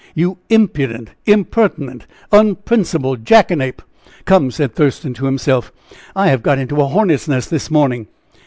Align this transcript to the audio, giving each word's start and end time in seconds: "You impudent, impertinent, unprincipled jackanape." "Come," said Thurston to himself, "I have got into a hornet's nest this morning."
"You 0.15 0.39
impudent, 0.49 1.11
impertinent, 1.27 2.07
unprincipled 2.31 3.23
jackanape." 3.23 3.83
"Come," 4.25 4.49
said 4.49 4.73
Thurston 4.73 5.13
to 5.13 5.25
himself, 5.25 5.71
"I 6.15 6.29
have 6.29 6.41
got 6.41 6.57
into 6.57 6.81
a 6.81 6.87
hornet's 6.87 7.27
nest 7.27 7.51
this 7.51 7.69
morning." 7.69 8.07